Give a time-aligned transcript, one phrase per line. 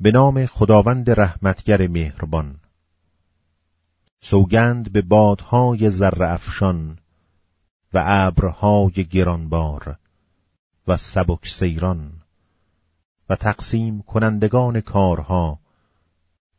[0.00, 2.60] به نام خداوند رحمتگر مهربان.
[4.20, 6.98] سوگند به بادهای ذره افشان
[7.94, 9.98] و ابرهای گرانبار
[10.86, 12.12] و سبک سیران
[13.28, 15.58] و تقسیم کنندگان کارها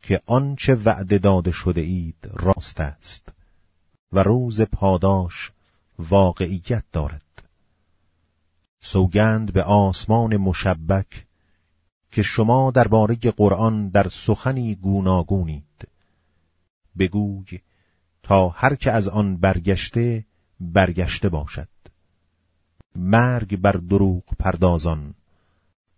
[0.01, 3.33] که آنچه وعده داده شده اید راست است
[4.11, 5.51] و روز پاداش
[5.99, 7.43] واقعیت دارد.
[8.81, 11.26] سوگند به آسمان مشبک
[12.17, 15.87] که شما درباره قرآن در سخنی گوناگونید.
[16.99, 17.59] بگوی
[18.23, 20.25] تا هر که از آن برگشته
[20.59, 21.67] برگشته باشد.
[22.95, 25.13] مرگ بر دروغ پردازان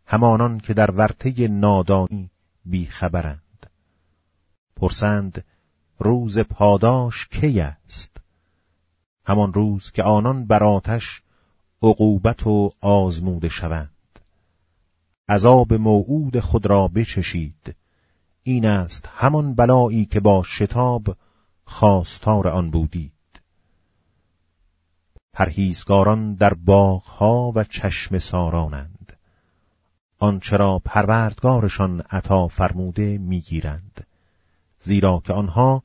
[0.05, 2.29] همانان که در ورطه نادانی
[2.65, 3.69] بیخبرند
[4.75, 5.45] پرسند
[5.99, 8.17] روز پاداش کی است؟
[9.25, 11.21] همان روز که آنان بر آتش
[11.81, 13.98] عقوبت و آزموده شوند.
[15.29, 17.75] عذاب موعود خود را بچشید.
[18.43, 21.17] این است همان بلایی که با شتاب
[21.65, 23.11] خواستار آن بودید.
[25.33, 29.17] پرهیزگاران در باغها و چشم سارانند.
[30.19, 34.07] آنچه پروردگارشان عطا فرموده می‌گیرند
[34.79, 35.83] زیرا که آنها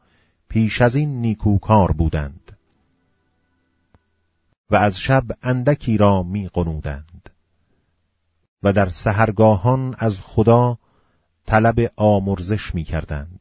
[0.48, 2.56] پیش از این نیکوکار بودند
[4.70, 7.31] و از شب اندکی را میقنودند.
[8.65, 10.79] و در سهرگاهان از خدا
[11.47, 13.41] طلب آمرزش می‌کردند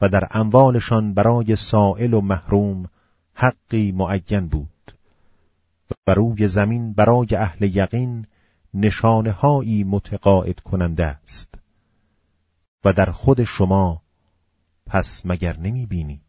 [0.00, 2.88] و در اموالشان برای سائل و محروم
[3.34, 4.92] حقی معین بود
[6.06, 8.26] و روی زمین برای اهل یقین
[8.74, 11.54] نشانه هایی متقاعد کننده است
[12.84, 14.02] و در خود شما
[14.86, 16.20] پس مگر نمی بینید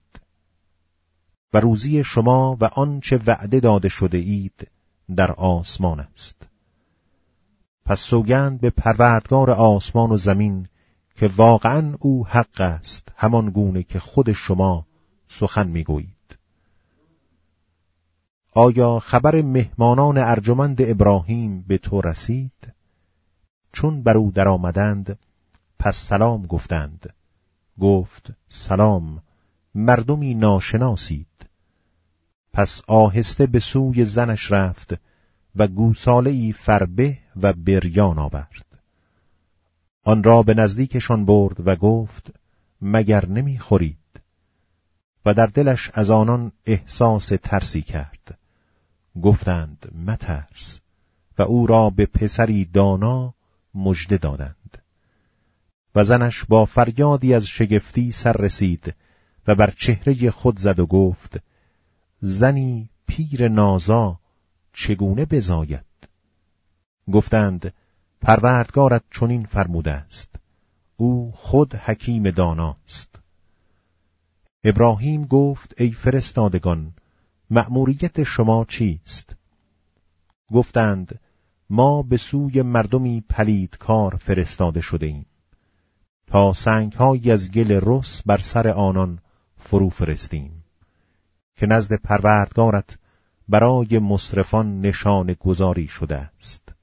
[1.53, 4.67] و روزی شما و آنچه وعده داده شده اید
[5.15, 6.56] در آسمان است.
[7.87, 10.67] پس سوگند به پروردگار آسمان و زمین
[11.15, 14.85] که واقعا او حق است همان گونه که خود شما
[15.27, 16.37] سخن می‌گویید.
[18.53, 22.73] آیا خبر مهمانان ارجمند ابراهیم به تو رسید؟
[23.73, 25.19] چون بر او درآمدند
[25.79, 27.13] پس سلام گفتند.
[27.79, 29.21] گفت سلام
[29.75, 31.49] مردمی ناشناسید.
[32.53, 34.93] پس آهسته به سوی زنش رفت
[35.57, 38.65] و گوساله ای فربه و بریان آورد.
[40.03, 42.31] آن را به نزدیکشان برد و گفت
[42.81, 43.97] مگر نمی‌خورید؟
[45.25, 48.37] و در دلش از آنان احساس ترسی کرد.
[49.21, 50.79] گفتند مترس.
[51.37, 53.33] و او را به پسری دانا
[53.73, 54.77] مژده دادند.
[55.95, 58.95] و زنش با فریادی از شگفتی سر رسید
[59.47, 61.39] و بر چهره خود زد و گفت
[62.21, 64.19] زنی پیر نازا
[64.79, 65.85] چگونه بزاید؟
[67.11, 67.73] گفتند
[68.21, 70.35] پروردگارت چنین فرموده است.
[70.97, 73.15] او خود حکیم داناست.
[74.63, 76.93] ابراهیم گفت ای فرستادگان
[77.49, 79.35] مأموریت شما چیست؟
[80.51, 81.19] گفتند
[81.69, 85.25] ما به سوی مردمی پلیدکار فرستاده شده ایم
[86.27, 89.19] تا سنگهایی از گل رس بر سر آنان
[89.57, 90.63] فرو فرستیم.
[91.55, 92.97] که نزد پروردگارت
[93.49, 96.73] برای مصرفان نشان گذاری شده است.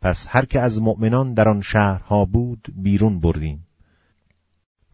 [0.00, 3.66] پس هر که از مؤمنان در آن شهرها بود بیرون بردیم.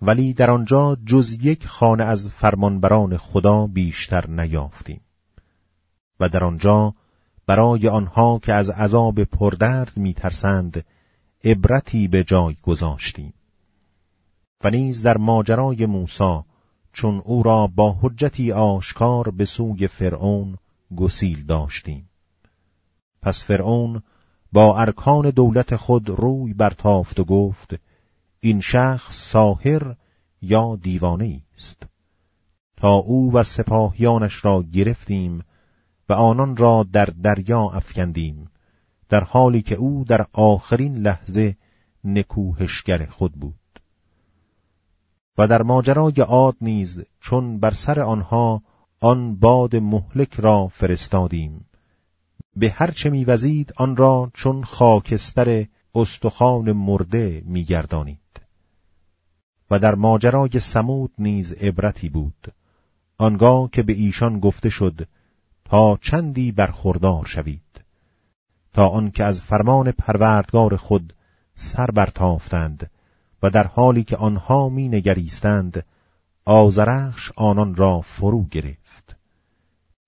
[0.03, 5.01] ولی در آنجا جز یک خانه از فرمانبران خدا بیشتر نیافتیم.
[6.21, 6.95] و در آنجا
[7.47, 10.85] برای آنها که از عذاب پردرد میترسند
[11.45, 13.35] عبرتی به جای گذاشتیم.
[14.65, 16.41] و نیز در ماجرای موسی
[16.93, 20.59] چون او را با حجتی آشکار به سوی فرعون
[20.97, 22.09] گسیل داشتیم.
[23.23, 24.03] پس فرعون
[24.53, 27.75] با ارکان دولت خود روی برتافت و گفت
[28.41, 29.97] این شخص ساهر
[30.43, 31.87] یا دیوانه است.
[32.77, 35.45] تا او و سپاهیانش را گرفتیم
[36.09, 38.51] و آنان را در دریا افکندیم
[39.09, 41.57] در حالی که او در آخرین لحظه
[42.05, 43.62] نکوهشگر خود بود.
[45.39, 48.63] و در ماجرای عاد نیز چون بر سر آنها
[49.01, 51.67] آن باد مهلک را فرستادیم.
[52.57, 58.19] به هر چه میوزید آن را چون خاکستر استخوان مرده میگردانید.
[59.71, 62.53] و در ماجرای سمود نیز عبرتی بود.
[63.19, 65.09] آنگاه که به ایشان گفته شد
[65.65, 67.81] تا چندی برخوردار شوید.
[68.73, 71.15] تا آنکه از فرمان پروردگار خود
[71.57, 72.91] سر برتافتند
[73.43, 75.85] و در حالی که آنها می نگریستند
[76.45, 79.17] آزرخش آنان را فرو گرفت.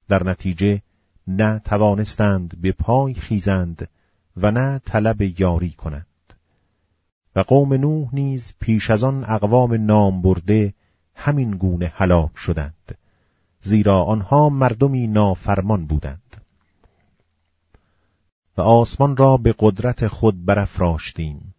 [0.08, 0.82] در نتیجه
[1.26, 3.88] نه توانستند به پای خیزند
[4.36, 6.06] و نه طلب یاری کنند.
[7.36, 10.74] و قوم نوح نیز پیش از آن اقوام نام برده
[11.14, 12.98] همین گونه هلاک شدند
[13.62, 16.36] زیرا آنها مردمی نافرمان بودند.
[18.56, 21.54] و آسمان را به قدرت خود برافراشتیم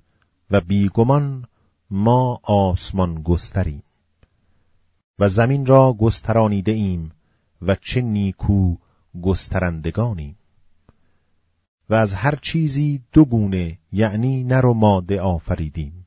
[0.51, 1.45] و بیگمان
[1.91, 3.83] ما آسمان گستریم
[5.19, 7.11] و زمین را گسترانیده ایم
[7.61, 8.75] و چه نیکو
[9.21, 10.37] گسترندگانیم.
[11.89, 16.05] و از هر چیزی دو گونه یعنی نر و ماده آفریدیم.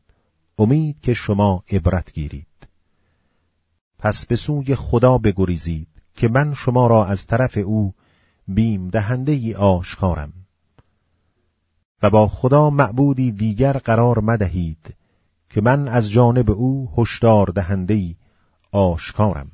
[0.58, 2.68] امید که شما عبرت گیرید.
[3.98, 7.94] پس به سوی خدا بگریزید که من شما را از طرف او
[8.48, 10.32] بیم دهنده ای آشکارم.
[12.02, 14.94] و با خدا معبودی دیگر قرار مدهید
[15.50, 18.16] که من از جانب او هشدار دهنده ای
[18.72, 19.50] آشکارم.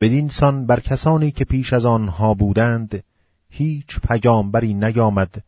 [0.00, 3.04] بدین سان بر کسانی که پیش از آنها بودند
[3.50, 5.44] هیچ پیامبری نیامد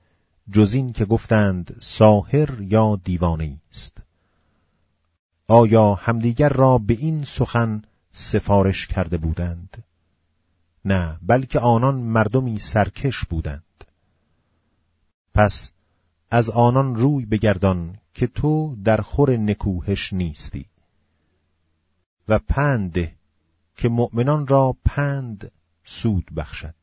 [0.51, 3.99] جز این که گفتند ساهر یا دیوانه است.
[5.49, 7.83] آیا همدیگر را به این سخن
[8.13, 9.85] سفارش کرده بودند؟
[10.85, 13.85] نه بلکه آنان مردمی سرکش بودند.
[15.35, 15.73] پس
[16.31, 20.67] از آنان روی بگردان که تو در خور نکوهش نیستی.
[22.29, 23.13] و پند
[23.77, 25.53] که مؤمنان را پند
[25.85, 26.75] سود بخشد.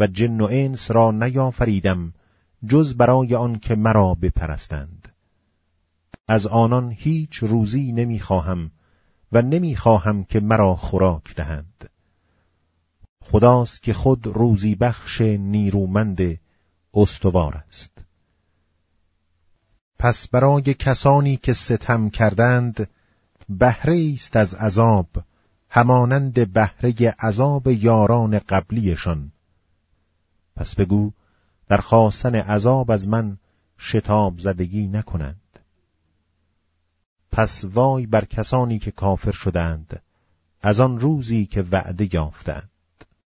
[0.00, 2.14] و جن و انس را نیافریدم
[2.66, 5.08] جز برای آن که مرا بپرستند.
[6.28, 8.70] از آنان هیچ روزی نمی‌خواهم
[9.32, 11.90] و نمی‌خواهم که مرا خوراک دهند.
[13.20, 16.40] خداست که خود روزی بخش نیرومند
[16.94, 18.07] استوار است.
[19.98, 22.88] پس برای کسانی که ستم کردند
[23.48, 25.06] بهره است از عذاب
[25.70, 29.32] همانند بهره عذاب یاران قبلیشان.
[30.56, 31.10] پس بگو
[31.68, 33.38] در خواستن عذاب از من
[33.78, 35.58] شتاب زدگی نکنند.
[37.32, 40.02] پس وای بر کسانی که کافر شدند
[40.62, 42.70] از آن روزی که وعده یافتند.